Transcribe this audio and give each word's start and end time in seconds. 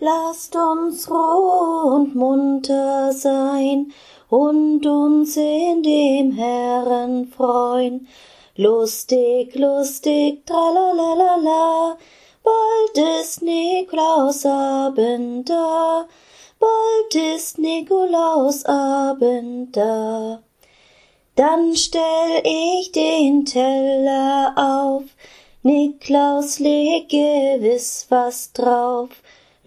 Lasst 0.00 0.54
uns 0.54 1.06
froh 1.06 1.96
und 1.96 2.14
munter 2.14 3.12
sein 3.12 3.92
und 4.30 4.86
uns 4.86 5.36
in 5.36 5.82
dem 5.82 6.30
Herrn 6.32 7.26
freuen. 7.26 8.06
Lustig, 8.54 9.56
lustig, 9.56 10.46
tralalala, 10.46 11.98
bald 12.44 12.96
ist 13.20 13.42
Nikolausabend 13.42 15.50
da, 15.50 16.06
bald 16.60 17.16
ist 17.34 17.58
Nikolausabend 17.58 19.76
da. 19.76 20.40
Dann 21.34 21.74
stell 21.74 22.42
ich 22.44 22.92
den 22.92 23.44
Teller 23.44 24.54
auf, 24.56 25.02
Niklaus 25.62 26.60
leg 26.60 27.08
gewiss 27.08 28.06
was 28.10 28.52
drauf, 28.52 29.08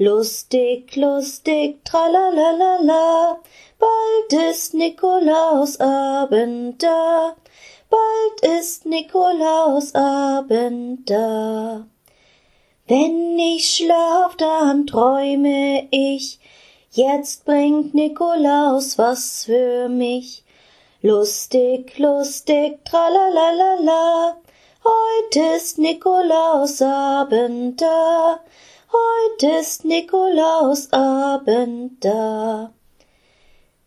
Lustig, 0.04 0.96
lustig, 0.96 1.86
tralalala, 1.86 3.40
bald 3.78 4.34
ist 4.50 4.74
Nikolausabend 4.74 6.82
da, 6.82 7.36
bald 7.88 8.42
ist 8.60 8.88
Nikolausabend 8.88 11.08
da. 11.08 11.86
Wenn 12.88 13.38
ich 13.38 13.76
schlaf, 13.76 14.36
dann 14.38 14.88
träume 14.88 15.88
ich, 15.92 16.40
jetzt 16.90 17.46
bringt 17.46 17.94
Nikolaus 17.94 18.98
was 18.98 19.46
für 19.46 19.88
mich. 19.88 20.44
Lustig, 21.04 22.00
lustig, 22.00 22.84
tralalala, 22.86 24.38
heut 24.84 25.36
ist 25.56 25.78
Nikolausabend 25.78 27.80
da, 27.80 28.40
heut 28.92 29.44
ist 29.60 29.86
Nikolausabend 29.86 32.04
da. 32.04 32.74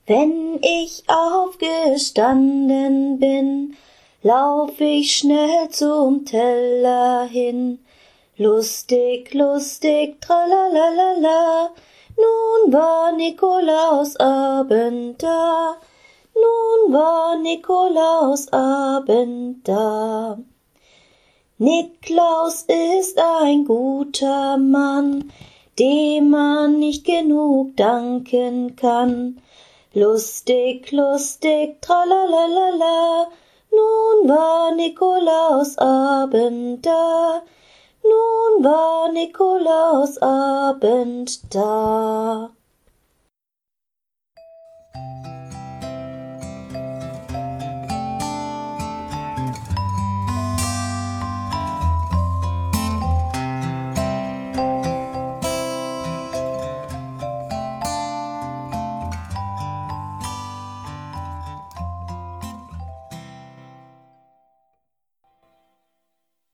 Wenn 0.06 0.60
ich 0.62 1.02
aufgestanden 1.08 3.18
bin, 3.18 3.76
lauf 4.22 4.80
ich 4.80 5.16
schnell 5.16 5.68
zum 5.70 6.24
Teller 6.24 7.24
hin. 7.24 7.80
Lustig, 8.36 9.32
lustig, 9.32 10.20
tralalala, 10.20 11.70
nun 12.16 12.72
war 12.72 13.12
Nikolausabend 13.12 15.22
da, 15.22 15.76
nun 16.34 16.92
war 16.92 17.38
Nikolausabend 17.38 19.68
da. 19.68 20.36
Niklaus 21.56 22.62
ist 22.62 23.16
ein 23.16 23.64
guter 23.64 24.56
Mann, 24.56 25.30
dem 25.78 26.30
man 26.30 26.80
nicht 26.80 27.04
genug 27.04 27.76
danken 27.76 28.74
kann. 28.74 29.40
Lustig, 29.92 30.90
lustig, 30.90 31.80
tralalala, 31.80 33.28
nun 33.70 34.28
war 34.28 34.74
Nikolausabend 34.74 36.84
da, 36.84 37.40
nun 38.02 38.64
war 38.64 39.12
Nikolausabend 39.12 41.54
da. 41.54 42.50